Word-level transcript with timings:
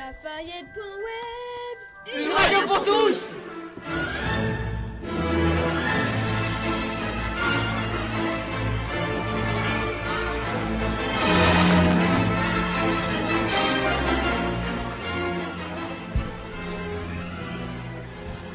Lafayette.web 0.00 1.78
Une 2.16 2.32
radio 2.32 2.58
pour 2.66 2.82
tous 2.82 3.32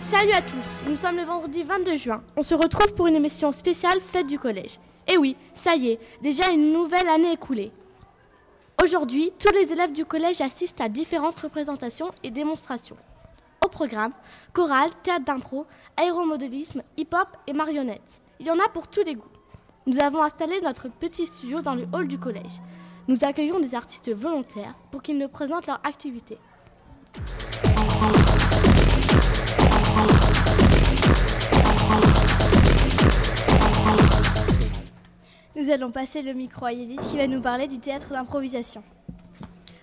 Salut 0.02 0.32
à 0.32 0.42
tous, 0.42 0.82
nous 0.88 0.96
sommes 0.96 1.18
le 1.18 1.26
vendredi 1.26 1.62
22 1.62 1.96
juin. 1.96 2.24
On 2.36 2.42
se 2.42 2.56
retrouve 2.56 2.96
pour 2.96 3.06
une 3.06 3.16
émission 3.16 3.52
spéciale 3.52 4.00
Fête 4.02 4.26
du 4.26 4.40
collège. 4.40 4.80
Et 5.08 5.18
oui, 5.18 5.36
ça 5.54 5.76
y 5.76 5.90
est, 5.90 6.00
déjà 6.24 6.50
une 6.50 6.74
nouvelle 6.74 7.08
année 7.08 7.34
écoulée. 7.34 7.72
Aujourd'hui, 8.84 9.32
tous 9.40 9.54
les 9.54 9.72
élèves 9.72 9.94
du 9.94 10.04
collège 10.06 10.42
assistent 10.42 10.82
à 10.82 10.90
différentes 10.90 11.38
représentations 11.38 12.12
et 12.24 12.30
démonstrations. 12.30 12.98
Au 13.64 13.70
programme, 13.70 14.12
chorale, 14.54 14.90
théâtre 15.02 15.24
d'impro, 15.26 15.66
aéromodélisme, 15.96 16.84
hip-hop 16.98 17.28
et 17.48 17.54
marionnettes. 17.54 18.22
Il 18.40 18.48
y 18.48 18.52
en 18.52 18.60
a 18.60 18.68
pour 18.68 18.88
tous 18.88 19.04
les 19.04 19.16
goûts. 19.16 19.24
Nous 19.88 20.00
avons 20.00 20.22
installé 20.22 20.60
notre 20.62 20.90
petit 20.90 21.26
studio 21.26 21.62
dans 21.62 21.74
le 21.74 21.88
hall 21.94 22.08
du 22.08 22.20
collège. 22.20 22.62
Nous 23.08 23.24
accueillons 23.24 23.60
des 23.60 23.76
artistes 23.76 24.14
volontaires 24.14 24.76
pour 24.92 25.02
qu'ils 25.02 25.18
nous 25.18 25.30
présentent 25.30 25.68
leur 25.68 25.80
activité. 25.86 26.38
Nous 35.66 35.72
allons 35.72 35.90
passer 35.90 36.22
le 36.22 36.34
micro 36.34 36.68
à 36.68 36.74
Yélise 36.74 37.00
qui 37.10 37.18
va 37.18 37.26
nous 37.26 37.42
parler 37.42 37.68
du 37.68 37.80
théâtre 37.80 38.10
d'improvisation. 38.12 38.84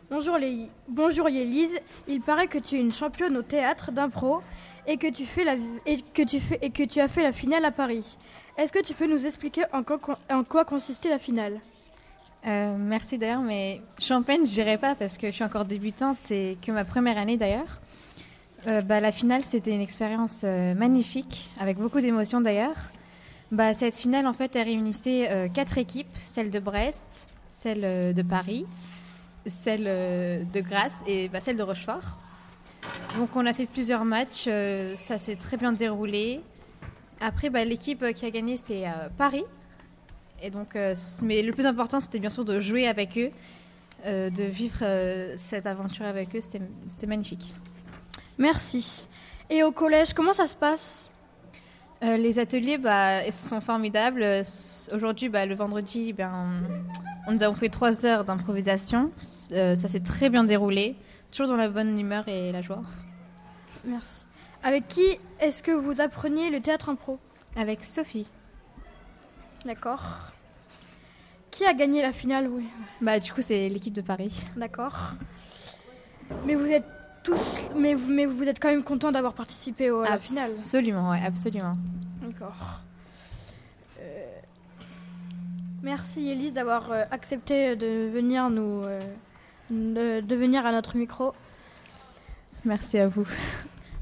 Bonjour, 0.09 0.39
Léi. 0.39 0.71
Bonjour 0.87 1.29
Yélise. 1.29 1.77
Il 2.07 2.21
paraît 2.21 2.47
que 2.47 2.59
tu 2.59 2.77
es 2.77 2.81
une 2.81 2.93
championne 2.93 3.37
au 3.37 3.43
théâtre 3.43 3.91
d'impro 3.91 4.43
et 4.87 4.97
que 4.97 5.09
tu 5.09 5.27
fais 5.27 5.43
la 5.43 5.57
et 5.85 6.01
que 6.15 6.23
tu 6.23 6.39
fais 6.39 6.61
et 6.63 6.71
que 6.71 6.85
tu 6.85 7.01
as 7.01 7.09
fait 7.09 7.25
la 7.25 7.33
finale 7.33 7.65
à 7.65 7.73
Paris. 7.73 8.17
Est-ce 8.57 8.73
que 8.73 8.81
tu 8.81 8.95
peux 8.95 9.09
nous 9.09 9.27
expliquer 9.27 9.65
en 9.73 9.83
quoi, 9.83 9.99
en 10.31 10.45
quoi 10.45 10.65
consistait 10.65 11.11
la 11.11 11.19
finale? 11.19 11.59
Euh, 12.47 12.77
merci 12.79 13.19
d'ailleurs, 13.19 13.43
mais 13.43 13.81
championne, 13.99 14.47
je 14.47 14.53
dirais 14.53 14.79
pas 14.79 14.95
parce 14.95 15.19
que 15.19 15.27
je 15.27 15.33
suis 15.33 15.45
encore 15.45 15.65
débutante, 15.65 16.17
c'est 16.21 16.59
que 16.65 16.71
ma 16.71 16.85
première 16.85 17.19
année 17.19 17.37
d'ailleurs. 17.37 17.81
Euh, 18.69 18.83
bah, 18.83 19.01
la 19.01 19.11
finale, 19.11 19.43
c'était 19.45 19.75
une 19.75 19.81
expérience 19.81 20.43
euh, 20.45 20.75
magnifique, 20.75 21.51
avec 21.59 21.77
beaucoup 21.77 22.01
d'émotions 22.01 22.41
d'ailleurs. 22.41 22.93
Bah, 23.53 23.75
cette 23.75 23.97
finale, 23.97 24.27
en 24.27 24.33
fait, 24.33 24.57
elle 24.57 24.65
réunissait 24.65 25.31
euh, 25.31 25.47
quatre 25.47 25.77
équipes, 25.77 26.09
celle 26.25 26.49
de 26.49 26.59
Brest, 26.59 27.29
celle 27.51 27.85
euh, 27.85 28.15
de 28.15 28.23
Paris, 28.23 28.65
celle 29.45 29.85
euh, 29.87 30.43
de 30.43 30.61
Grasse 30.63 31.05
et 31.07 31.29
bah, 31.29 31.41
celle 31.41 31.59
de 31.59 31.63
Rochefort. 31.63 32.17
Donc 33.17 33.37
on 33.37 33.45
a 33.45 33.53
fait 33.53 33.67
plusieurs 33.67 34.07
matchs, 34.07 34.49
ça 34.97 35.19
s'est 35.19 35.37
très 35.37 35.59
bien 35.59 35.73
déroulé. 35.73 36.41
Après, 37.21 37.51
bah, 37.51 37.63
l'équipe 37.63 38.03
qui 38.15 38.25
a 38.25 38.31
gagné, 38.31 38.57
c'est 38.57 38.85
Paris. 39.19 39.45
Et 40.43 40.51
donc, 40.51 40.77
mais 41.21 41.43
le 41.43 41.53
plus 41.53 41.67
important, 41.67 42.01
c'était 42.01 42.19
bien 42.19 42.31
sûr 42.31 42.45
de 42.45 42.59
jouer 42.59 42.89
avec 42.89 43.17
eux, 43.17 43.31
de 44.05 44.43
vivre 44.43 44.85
cette 45.37 45.67
aventure 45.67 46.07
avec 46.07 46.35
eux. 46.35 46.41
C'était 46.41 47.07
magnifique. 47.07 47.55
Merci. 48.37 49.07
Et 49.49 49.63
au 49.63 49.71
collège, 49.71 50.13
comment 50.13 50.33
ça 50.33 50.49
se 50.49 50.57
passe? 50.57 51.09
Euh, 52.03 52.17
les 52.17 52.41
ateliers 52.41 52.79
bah, 52.79 53.25
ils 53.25 53.33
sont 53.33 53.61
formidables. 53.61 54.23
Euh, 54.23 54.43
Aujourd'hui, 54.93 55.29
bah, 55.29 55.47
le 55.47 55.55
vendredi, 55.55 56.13
ben, 56.13 56.63
on, 57.29 57.33
nous 57.33 57.43
avons 57.43 57.55
fait 57.55 57.69
trois 57.69 58.05
heures 58.05 58.25
d'improvisation. 58.25 59.13
Euh, 59.53 59.77
ça 59.77 59.87
s'est 59.87 60.01
très 60.01 60.29
bien 60.29 60.43
déroulé, 60.43 60.97
toujours 61.31 61.49
dans 61.49 61.57
la 61.57 61.69
bonne 61.69 61.99
humeur 61.99 62.27
et 62.27 62.51
la 62.51 62.61
joie. 62.61 62.83
Merci. 63.85 64.27
Avec 64.65 64.89
qui 64.89 65.19
est-ce 65.41 65.63
que 65.63 65.71
vous 65.71 66.01
appreniez 66.01 66.51
le 66.51 66.61
théâtre 66.61 66.89
impro? 66.89 67.19
Avec 67.55 67.85
Sophie. 67.85 68.27
D'accord. 69.65 70.03
Qui 71.53 71.65
a 71.67 71.75
gagné 71.75 72.03
la 72.03 72.13
finale? 72.13 72.49
Oui. 72.49 72.67
Bah, 73.01 73.21
du 73.21 73.33
coup, 73.33 73.43
c'est 73.43 73.69
l'équipe 73.69 73.93
de 73.93 74.01
Paris. 74.01 74.43
D'accord. 74.57 75.13
Mais 76.47 76.55
vous 76.55 76.67
êtes 76.67 76.87
tous, 77.23 77.69
mais 77.77 77.95
vous, 77.95 78.11
mais 78.11 78.27
vous 78.27 78.45
êtes 78.45 78.59
quand 78.61 78.69
même 78.71 78.83
content 78.85 79.13
d'avoir 79.13 79.33
participé 79.35 79.91
au- 79.91 80.01
à 80.03 80.11
la 80.11 80.19
finale. 80.19 80.45
Absolument, 80.51 81.11
ouais, 81.11 81.21
absolument. 81.25 81.77
D'accord. 82.23 82.81
Euh, 84.01 84.27
Merci 85.83 86.29
Elise 86.29 86.53
d'avoir 86.53 86.93
euh, 86.93 87.05
accepté 87.11 87.75
de 87.77 88.09
venir 88.13 88.51
nous, 88.51 88.83
euh, 88.85 89.01
de, 89.71 90.21
de 90.21 90.37
venir 90.37 90.65
à 90.67 90.73
notre 90.73 90.97
micro. 90.97 91.33
Merci 92.65 92.99
à 92.99 93.09
vous. 93.09 93.27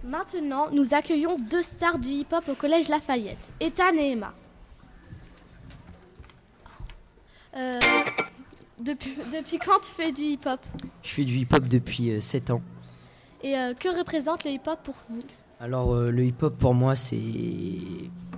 Maintenant, 0.05 0.69
nous 0.73 0.95
accueillons 0.95 1.37
deux 1.39 1.63
stars 1.63 1.99
du 1.99 2.09
hip-hop 2.09 2.45
au 2.49 2.55
collège 2.55 2.89
Lafayette, 2.89 3.39
Ethan 3.61 3.95
et 3.99 4.13
Emma. 4.13 4.33
Euh, 7.57 7.79
depuis, 8.79 9.17
depuis 9.35 9.59
quand 9.59 9.79
tu 9.81 9.91
fais 9.91 10.13
du 10.13 10.23
hip-hop? 10.23 10.61
Je 11.03 11.09
fais 11.11 11.25
du 11.25 11.37
hip-hop 11.37 11.67
depuis 11.67 12.21
7 12.21 12.51
ans. 12.51 12.63
Et 13.43 13.57
euh, 13.57 13.75
que 13.75 13.89
représente 13.97 14.45
le 14.45 14.51
hip-hop 14.51 14.79
pour 14.85 14.95
vous? 15.09 15.19
Alors 15.61 15.95
euh, 15.95 16.11
le 16.11 16.25
hip-hop 16.25 16.57
pour 16.59 16.75
moi 16.75 16.95
c'est 16.95 17.21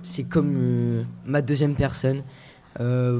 c'est 0.01 0.23
comme 0.23 0.55
euh, 0.57 1.03
ma 1.25 1.41
deuxième 1.41 1.75
personne. 1.75 2.23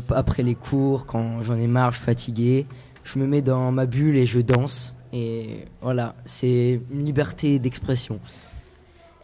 Après 0.10 0.42
les 0.42 0.56
cours, 0.56 1.06
quand 1.06 1.44
j'en 1.44 1.56
ai 1.56 1.68
marre, 1.68 1.92
je 1.92 1.98
suis 1.98 2.06
fatigué, 2.06 2.66
je 3.04 3.20
me 3.20 3.28
mets 3.28 3.44
dans 3.44 3.72
ma 3.72 3.86
bulle 3.86 4.18
et 4.18 4.26
je 4.26 4.40
danse. 4.40 4.96
Et 5.12 5.66
voilà, 5.80 6.16
c'est 6.26 6.82
une 6.92 7.06
liberté 7.06 7.60
d'expression. 7.60 8.20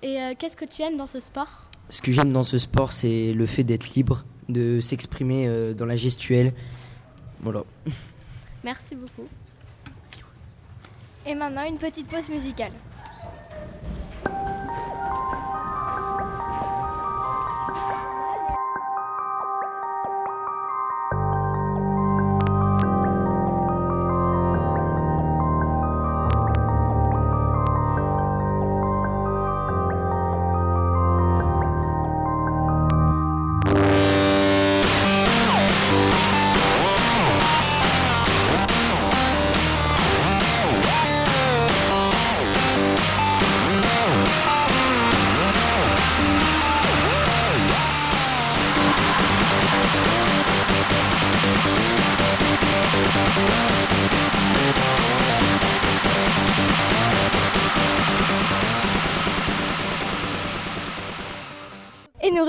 Et 0.03 0.19
qu'est-ce 0.37 0.55
que 0.55 0.65
tu 0.65 0.83
aimes 0.83 0.97
dans 0.97 1.07
ce 1.07 1.19
sport? 1.19 1.67
Ce 1.89 1.99
que 1.99 2.11
j'aime 2.11 2.31
dans 2.31 2.43
ce 2.43 2.59
sport, 2.59 2.91
c'est 2.91 3.33
le 3.33 3.45
fait 3.47 3.63
d'être 3.63 3.95
libre, 3.95 4.23
de 4.49 4.79
s'exprimer 4.79 5.73
dans 5.73 5.87
la 5.87 5.95
gestuelle. 5.95 6.53
Voilà. 7.41 7.63
Merci 8.63 8.95
beaucoup. 8.95 9.27
Et 11.25 11.35
maintenant, 11.35 11.66
une 11.66 11.78
petite 11.78 12.09
pause 12.09 12.30
musicale. 12.30 12.72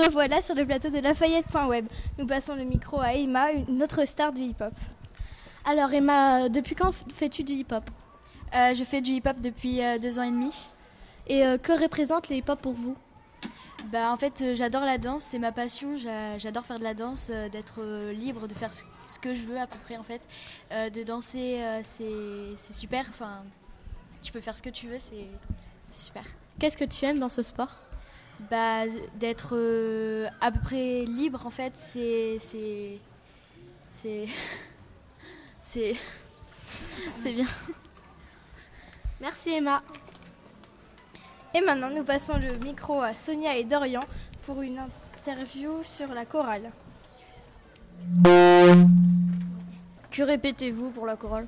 Revoilà 0.05 0.41
sur 0.41 0.55
le 0.55 0.65
plateau 0.65 0.89
de 0.89 0.99
Lafayette.web. 0.99 1.85
Nous 2.17 2.25
passons 2.25 2.55
le 2.55 2.63
micro 2.63 2.99
à 2.99 3.13
Emma, 3.13 3.51
une 3.51 3.81
autre 3.83 4.05
star 4.05 4.33
du 4.33 4.41
hip-hop. 4.41 4.73
Alors 5.65 5.93
Emma, 5.93 6.43
euh, 6.45 6.49
depuis 6.49 6.75
quand 6.75 6.91
fais-tu 7.13 7.43
du 7.43 7.53
hip-hop? 7.53 7.83
Euh, 8.55 8.73
je 8.73 8.83
fais 8.83 9.01
du 9.01 9.11
hip-hop 9.11 9.39
depuis 9.39 9.83
euh, 9.83 9.99
deux 9.99 10.17
ans 10.19 10.23
et 10.23 10.31
demi. 10.31 10.53
Et 11.27 11.45
euh, 11.45 11.57
que 11.57 11.71
représente 11.79 12.29
le 12.29 12.37
hip-hop 12.37 12.59
pour 12.61 12.73
vous? 12.73 12.95
Bah, 13.91 14.11
en 14.11 14.17
fait, 14.17 14.41
euh, 14.41 14.55
j'adore 14.55 14.85
la 14.85 14.97
danse, 14.97 15.23
c'est 15.23 15.39
ma 15.39 15.51
passion. 15.51 15.97
j'a- 15.97 16.37
J'adore 16.37 16.65
faire 16.65 16.77
de 16.79 16.83
la 16.83 16.93
danse, 16.93 17.29
euh, 17.31 17.49
d'être 17.49 17.75
euh, 17.79 18.11
libre, 18.13 18.47
de 18.47 18.53
faire 18.53 18.71
ce 18.71 19.19
que 19.19 19.33
je 19.35 19.43
veux 19.43 19.59
à 19.59 19.67
peu 19.67 19.77
près 19.85 19.97
en 19.97 20.03
fait. 20.03 20.21
Euh, 20.71 20.89
de 20.89 21.03
danser, 21.03 21.59
euh, 21.61 21.81
c'est 21.83 22.73
super. 22.73 23.05
Enfin, 23.09 23.43
tu 24.21 24.31
peux 24.31 24.41
faire 24.41 24.57
ce 24.57 24.61
que 24.63 24.69
tu 24.69 24.87
veux, 24.87 24.99
c'est 24.99 25.27
super. 25.97 26.23
Qu'est-ce 26.59 26.77
que 26.77 26.85
tu 26.85 27.05
aimes 27.05 27.19
dans 27.19 27.29
ce 27.29 27.43
sport? 27.43 27.79
Bah, 28.49 28.85
d'être 29.15 29.51
euh, 29.53 30.27
à 30.41 30.51
peu 30.51 30.59
près 30.59 31.05
libre 31.05 31.45
en 31.45 31.51
fait, 31.51 31.73
c'est 31.75 32.37
c'est 32.39 32.97
c'est 34.01 34.25
c'est 37.19 37.31
bien. 37.31 37.45
Merci 39.19 39.51
Emma. 39.51 39.81
Et 41.53 41.61
maintenant, 41.61 41.89
nous 41.95 42.03
passons 42.03 42.33
le 42.37 42.57
micro 42.65 43.01
à 43.01 43.13
Sonia 43.13 43.57
et 43.57 43.63
Dorian 43.63 44.01
pour 44.45 44.61
une 44.61 44.79
interview 45.17 45.83
sur 45.83 46.07
la 46.13 46.25
chorale. 46.25 46.71
Que 50.09 50.23
répétez-vous 50.23 50.91
pour 50.91 51.05
la 51.05 51.15
chorale? 51.15 51.45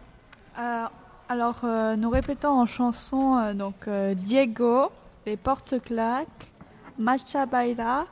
Euh, 0.60 0.86
Alors, 1.30 1.62
euh, 1.64 1.96
nous 1.96 2.10
répétons 2.10 2.50
en 2.50 2.66
chanson 2.66 3.54
donc 3.54 3.90
Diego, 3.90 4.92
les 5.26 5.38
portes 5.38 5.82
claques, 5.82 6.53
Macha 6.98 7.46
Baila, 7.46 8.06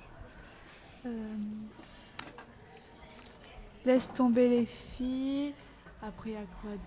euh, 1.06 1.36
Laisse 3.86 4.12
tomber 4.12 4.48
les 4.48 4.66
filles. 4.66 5.54
Après, 6.02 6.32
il 6.32 6.34
y 6.34 6.36
a 6.36 6.46
quoi 6.62 6.72
de... 6.72 6.78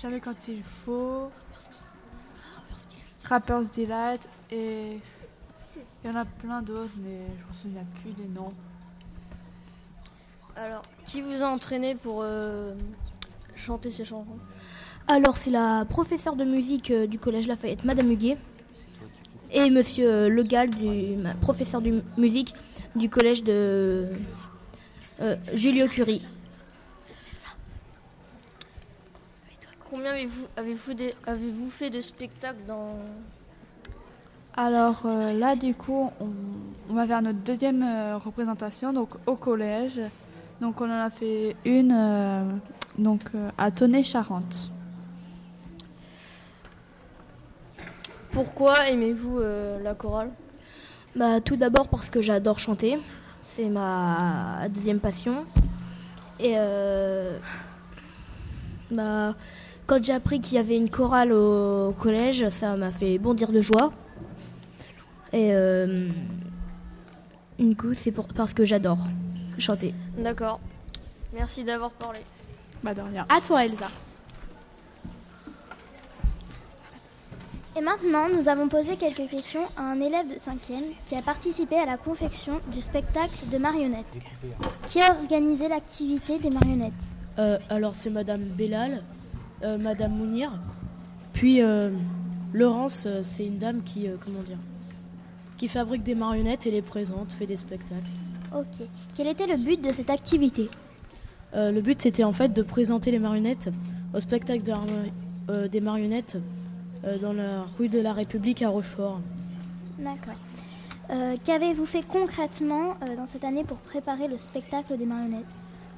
Jamais 0.00 0.20
quand 0.20 0.48
il 0.48 0.62
faut. 0.62 1.30
Rapper's 3.24 3.70
Delight. 3.70 4.28
Et 4.50 4.98
il 6.04 6.10
y 6.10 6.12
en 6.12 6.16
a 6.16 6.24
plein 6.24 6.62
d'autres, 6.62 6.94
mais 6.98 7.20
je 7.38 7.48
me 7.48 7.54
souviens 7.54 7.86
plus 8.00 8.12
des 8.12 8.28
noms. 8.28 8.54
Alors, 10.56 10.82
qui 11.06 11.22
vous 11.22 11.42
a 11.42 11.46
entraîné 11.46 11.94
pour 11.94 12.20
euh, 12.22 12.74
chanter 13.56 13.90
ces 13.90 14.04
chansons? 14.04 14.38
Alors, 15.06 15.36
c'est 15.36 15.50
la 15.50 15.84
professeure 15.84 16.36
de 16.36 16.44
musique 16.44 16.90
euh, 16.90 17.06
du 17.06 17.18
collège 17.18 17.48
Lafayette, 17.48 17.84
Madame 17.84 18.10
Huguet, 18.10 18.38
et 19.52 19.70
Monsieur 19.70 20.10
euh, 20.10 20.28
Legal, 20.28 20.70
du, 20.70 21.16
ma- 21.16 21.34
professeur 21.34 21.80
de 21.80 22.02
musique 22.16 22.54
du 22.96 23.08
collège 23.08 23.42
de 23.44 24.06
euh, 25.20 25.36
Julio 25.54 25.86
Curie. 25.88 26.22
Combien 29.90 30.12
avez-vous 30.56 31.70
fait 31.70 31.90
de 31.90 32.00
spectacles 32.00 32.64
dans 32.66 32.96
Alors 34.56 35.04
euh, 35.04 35.32
là, 35.34 35.54
du 35.54 35.74
coup, 35.74 36.10
on, 36.18 36.28
on 36.90 36.94
va 36.94 37.04
vers 37.04 37.20
notre 37.20 37.38
deuxième 37.40 37.82
euh, 37.82 38.16
représentation, 38.16 38.92
donc 38.94 39.10
au 39.26 39.36
collège. 39.36 40.00
Donc 40.62 40.80
on 40.80 40.86
en 40.86 41.00
a 41.00 41.10
fait 41.10 41.56
une 41.66 41.92
euh, 41.94 42.44
donc, 42.98 43.20
euh, 43.34 43.50
à 43.58 43.70
Tonnet-Charente. 43.70 44.70
Pourquoi 48.32 48.88
aimez-vous 48.88 49.38
euh, 49.38 49.80
la 49.82 49.94
chorale? 49.94 50.30
Bah, 51.14 51.40
tout 51.40 51.56
d'abord 51.56 51.88
parce 51.88 52.08
que 52.08 52.20
j'adore 52.20 52.58
chanter, 52.58 52.98
c'est 53.42 53.68
ma 53.68 54.66
deuxième 54.70 54.98
passion. 55.00 55.44
Et 56.40 56.54
euh, 56.56 57.38
bah, 58.90 59.34
quand 59.86 60.02
j'ai 60.02 60.14
appris 60.14 60.40
qu'il 60.40 60.56
y 60.56 60.58
avait 60.58 60.76
une 60.76 60.88
chorale 60.88 61.32
au 61.32 61.92
collège, 62.00 62.48
ça 62.48 62.76
m'a 62.76 62.90
fait 62.90 63.18
bondir 63.18 63.52
de 63.52 63.60
joie. 63.60 63.92
Et 65.34 65.50
euh, 65.52 66.08
du 67.58 67.76
coup, 67.76 67.92
c'est 67.94 68.12
pour- 68.12 68.28
parce 68.28 68.54
que 68.54 68.64
j'adore 68.64 68.98
chanter. 69.58 69.94
D'accord. 70.16 70.60
Merci 71.34 71.64
d'avoir 71.64 71.90
parlé. 71.90 72.20
Bah 72.82 72.94
de 72.94 73.00
rien. 73.02 73.26
À 73.28 73.40
toi, 73.40 73.64
Elsa. 73.64 73.88
Et 77.74 77.80
maintenant, 77.80 78.28
nous 78.28 78.48
avons 78.48 78.68
posé 78.68 78.96
quelques 78.96 79.30
questions 79.30 79.62
à 79.78 79.82
un 79.82 80.00
élève 80.00 80.28
de 80.28 80.34
5e 80.34 80.92
qui 81.06 81.16
a 81.16 81.22
participé 81.22 81.76
à 81.76 81.86
la 81.86 81.96
confection 81.96 82.60
du 82.70 82.82
spectacle 82.82 83.48
de 83.50 83.56
marionnettes. 83.56 84.04
Qui 84.88 85.00
a 85.00 85.16
organisé 85.16 85.68
l'activité 85.68 86.38
des 86.38 86.50
marionnettes 86.50 86.92
Euh, 87.38 87.58
alors 87.70 87.94
c'est 87.94 88.10
Madame 88.10 88.42
Bellal, 88.42 89.02
euh, 89.62 89.78
Madame 89.78 90.12
Mounir, 90.12 90.52
puis 91.32 91.62
euh, 91.62 91.90
Laurence, 92.52 93.06
euh, 93.06 93.20
c'est 93.22 93.46
une 93.46 93.56
dame 93.56 93.82
qui, 93.82 94.06
comment 94.22 94.42
dire, 94.42 94.58
qui 95.56 95.66
fabrique 95.66 96.02
des 96.02 96.14
marionnettes 96.14 96.66
et 96.66 96.70
les 96.70 96.82
présente, 96.82 97.32
fait 97.32 97.46
des 97.46 97.56
spectacles. 97.56 98.02
Ok. 98.54 98.86
Quel 99.14 99.28
était 99.28 99.46
le 99.46 99.56
but 99.56 99.80
de 99.80 99.94
cette 99.94 100.10
activité 100.10 100.68
le 101.54 101.82
but 101.82 102.00
c'était 102.00 102.24
en 102.24 102.32
fait 102.32 102.48
de 102.54 102.62
présenter 102.62 103.10
les 103.10 103.18
marionnettes 103.18 103.68
au 104.14 104.20
spectacle 104.20 104.62
de 104.62 105.68
des 105.68 105.80
marionnettes 105.82 106.38
dans 107.20 107.32
la 107.32 107.64
rue 107.78 107.88
de 107.88 108.00
la 108.00 108.12
République 108.12 108.62
à 108.62 108.68
Rochefort. 108.68 109.20
D'accord. 109.98 110.34
Euh, 111.10 111.36
Qu'avez-vous 111.44 111.84
fait 111.84 112.02
concrètement 112.02 112.94
euh, 113.02 113.16
dans 113.16 113.26
cette 113.26 113.44
année 113.44 113.64
pour 113.64 113.78
préparer 113.78 114.28
le 114.28 114.38
spectacle 114.38 114.96
des 114.96 115.04
marionnettes? 115.04 115.44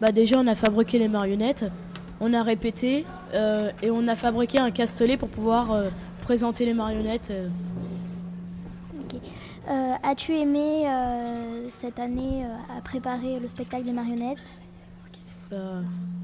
Bah 0.01 0.11
déjà 0.13 0.39
on 0.39 0.47
a 0.47 0.55
fabriqué 0.55 0.99
les 0.99 1.09
marionnettes, 1.09 1.67
on 2.21 2.33
a 2.33 2.43
répété 2.43 3.05
euh, 3.33 3.71
et 3.83 3.91
on 3.91 4.09
a 4.09 4.17
fabriqué 4.17 4.59
un 4.59 4.71
castelet 4.71 5.17
pour 5.17 5.29
pouvoir 5.29 5.71
euh, 5.73 5.91
présenter 6.23 6.65
les 6.65 6.75
marionnettes. 6.75 7.31
euh. 7.31 7.49
Ok. 9.01 9.21
Euh, 9.69 9.93
As-tu 10.03 10.33
aimé 10.35 10.89
euh, 10.89 11.69
cette 11.71 11.99
année 12.01 12.45
euh, 12.45 12.77
à 12.79 12.81
préparer 12.81 13.39
le 13.39 13.49
spectacle 13.49 13.85
des 13.85 13.93
marionnettes? 13.93 14.39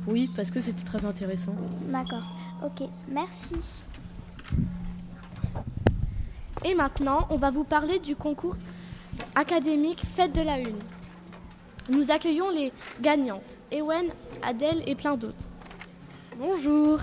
Oui, 0.08 0.28
parce 0.34 0.50
que 0.50 0.58
c'était 0.58 0.82
très 0.82 1.04
intéressant. 1.04 1.54
D'accord. 1.82 2.32
Ok. 2.64 2.88
Merci. 3.08 3.82
Et 6.64 6.74
maintenant, 6.74 7.26
on 7.30 7.36
va 7.36 7.50
vous 7.50 7.64
parler 7.64 7.98
du 7.98 8.16
concours 8.16 8.56
académique 9.34 10.02
Fête 10.14 10.32
de 10.32 10.42
la 10.42 10.58
Une. 10.58 10.78
Nous 11.88 12.10
accueillons 12.10 12.50
les 12.50 12.72
gagnantes, 13.00 13.42
Ewen, 13.72 14.06
Adèle 14.42 14.82
et 14.86 14.94
plein 14.94 15.16
d'autres. 15.16 15.48
Bonjour. 16.38 17.00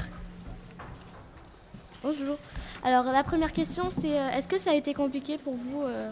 Bonjour. 2.03 2.37
Alors 2.83 3.05
la 3.05 3.23
première 3.23 3.51
question, 3.51 3.89
c'est 3.99 4.17
euh, 4.17 4.29
est-ce 4.29 4.47
que 4.47 4.59
ça 4.59 4.71
a 4.71 4.75
été 4.75 4.93
compliqué 4.93 5.37
pour 5.37 5.55
vous 5.55 5.81
euh, 5.83 6.11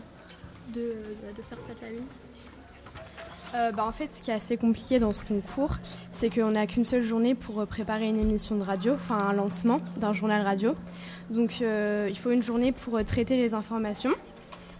de, 0.69 0.95
de 1.35 1.41
faire 1.43 1.57
Fête 1.67 1.77
de 1.79 1.85
la 1.85 1.91
Une? 1.91 2.25
Euh, 3.55 3.71
bah, 3.71 3.85
en 3.85 3.91
fait, 3.91 4.13
ce 4.13 4.21
qui 4.21 4.31
est 4.31 4.33
assez 4.33 4.57
compliqué 4.57 4.99
dans 4.99 5.13
ce 5.13 5.23
concours, 5.23 5.77
c'est 6.11 6.29
qu'on 6.29 6.51
n'a 6.51 6.67
qu'une 6.67 6.83
seule 6.83 7.03
journée 7.03 7.35
pour 7.35 7.61
euh, 7.61 7.65
préparer 7.65 8.09
une 8.09 8.19
émission 8.19 8.55
de 8.55 8.63
radio, 8.63 8.93
enfin 8.93 9.17
un 9.17 9.33
lancement 9.33 9.79
d'un 9.97 10.13
journal 10.13 10.41
radio. 10.41 10.75
Donc 11.29 11.59
euh, 11.61 12.07
il 12.09 12.17
faut 12.17 12.31
une 12.31 12.43
journée 12.43 12.71
pour 12.71 13.03
traiter 13.05 13.37
les 13.37 13.53
informations. 13.53 14.11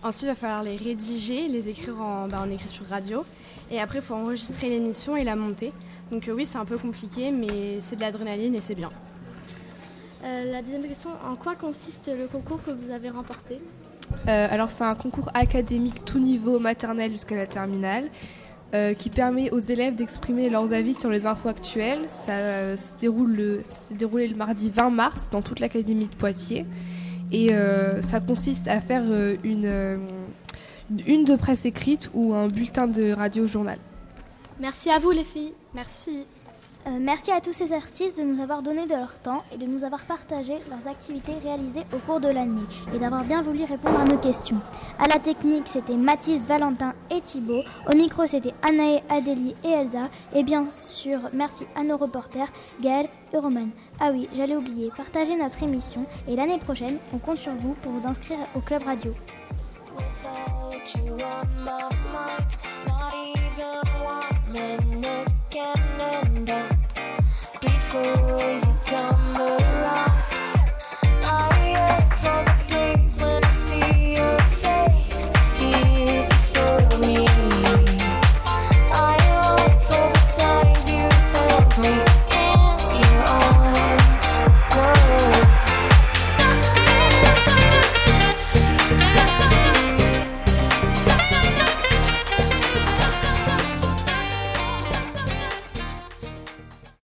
Ensuite, 0.04 0.24
il 0.24 0.28
va 0.28 0.36
falloir 0.36 0.64
les 0.64 0.76
rédiger, 0.76 1.48
les 1.48 1.70
écrire 1.70 2.00
en, 2.02 2.28
bah, 2.28 2.42
en 2.46 2.50
écriture 2.52 2.86
radio. 2.90 3.26
Et 3.72 3.80
après, 3.80 4.00
il 4.00 4.04
faut 4.04 4.14
enregistrer 4.14 4.70
l'émission 4.70 5.16
et 5.16 5.24
la 5.24 5.36
monter. 5.36 5.72
Donc 6.12 6.28
euh, 6.28 6.34
oui, 6.34 6.46
c'est 6.46 6.58
un 6.58 6.66
peu 6.66 6.78
compliqué, 6.78 7.32
mais 7.32 7.80
c'est 7.82 7.96
de 7.96 8.02
l'adrénaline 8.02 8.56
et 8.56 8.62
c'est 8.62 8.76
bien. 8.76 8.92
Euh, 10.24 10.52
La 10.52 10.62
deuxième 10.62 10.84
question, 10.84 11.12
en 11.26 11.36
quoi 11.36 11.56
consiste 11.56 12.12
le 12.16 12.28
concours 12.28 12.62
que 12.64 12.72
vous 12.72 12.92
avez 12.92 13.10
remporté? 13.10 13.60
Euh, 14.28 14.48
alors 14.52 14.70
c'est 14.70 14.84
un 14.84 14.94
concours 14.94 15.30
académique 15.34 16.06
tout 16.06 16.20
niveau 16.20 16.60
maternel 16.60 17.12
jusqu'à 17.12 17.36
la 17.36 17.48
terminale 17.48 18.06
euh, 18.76 18.94
qui 18.94 19.10
permet 19.10 19.52
aux 19.52 19.60
élèves 19.60 19.96
d'exprimer 19.96 20.50
leurs 20.50 20.74
avis 20.74 20.94
sur 20.94 21.10
les 21.10 21.26
infos 21.26 21.48
actuelles. 21.48 22.02
Ça, 22.10 22.34
euh, 22.34 22.76
s'est 22.76 22.96
déroulé 23.00 24.28
le 24.28 24.36
mardi 24.36 24.70
20 24.70 24.90
mars 24.90 25.30
dans 25.32 25.42
toute 25.42 25.62
l'académie 25.62 26.08
de 26.08 26.16
Poitiers 26.16 26.66
et 27.32 27.54
euh, 27.54 28.02
ça 28.02 28.20
consiste 28.20 28.68
à 28.68 28.82
faire 28.82 29.04
une, 29.44 29.66
une 30.90 31.00
une 31.08 31.24
de 31.24 31.36
presse 31.36 31.66
écrite 31.66 32.10
ou 32.14 32.34
un 32.34 32.48
bulletin 32.48 32.88
de 32.88 33.14
radio-journal. 33.14 33.80
Merci 34.60 34.90
à 34.90 35.00
vous 35.00 35.12
les 35.12 35.24
filles. 35.24 35.54
Merci. 35.74 36.26
Euh, 36.88 36.92
merci 37.00 37.32
à 37.32 37.42
tous 37.42 37.52
ces 37.52 37.74
artistes 37.74 38.20
de 38.20 38.24
nous 38.24 38.40
avoir 38.42 38.62
donné 38.62 38.86
de 38.86 38.94
leur 38.94 39.18
temps 39.20 39.44
et 39.52 39.58
de 39.58 39.66
nous 39.66 39.84
avoir 39.84 40.06
partagé 40.06 40.60
leurs 40.70 40.88
activités 40.88 41.34
réalisées 41.44 41.84
au 41.92 41.98
cours 41.98 42.20
de 42.20 42.28
l'année 42.28 42.62
et 42.94 43.00
d'avoir 43.00 43.24
bien 43.24 43.42
voulu 43.42 43.64
répondre 43.64 44.00
à 44.00 44.04
nos 44.04 44.20
questions. 44.20 44.60
À 45.00 45.08
la 45.08 45.20
technique, 45.20 45.68
c'était 45.68 45.96
Mathis, 45.96 46.46
Valentin 46.46 46.94
et 47.10 47.22
Thibaut. 47.22 47.64
Au 47.92 47.96
micro, 47.96 48.28
c'était 48.28 48.54
Anaë, 48.62 49.02
Adélie 49.10 49.56
et 49.64 49.70
Elsa. 49.70 50.10
Et 50.36 50.44
bien 50.44 50.68
sûr, 50.70 51.20
merci 51.34 51.66
à 51.76 51.84
nos 51.84 51.98
reporters 51.98 52.52
Gaël 52.82 53.10
et 53.34 53.38
Roman. 53.38 53.70
Ah 54.00 54.12
oui, 54.12 54.30
j'allais 54.36 54.56
oublier, 54.56 54.92
partagez 54.96 55.36
notre 55.38 55.64
émission 55.64 56.06
et 56.28 56.36
l'année 56.36 56.60
prochaine, 56.60 56.98
on 57.14 57.18
compte 57.18 57.38
sur 57.38 57.54
vous 57.54 57.74
pour 57.82 57.94
vous 57.94 58.08
inscrire 58.08 58.38
au 58.56 58.60
Club 58.60 58.84
Radio. 58.84 59.12